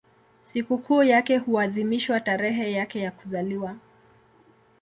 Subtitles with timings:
[0.43, 3.75] Sikukuu yake huadhimishwa tarehe yake ya kuzaliwa.